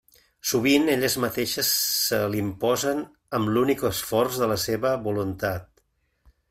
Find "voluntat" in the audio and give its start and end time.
5.09-5.71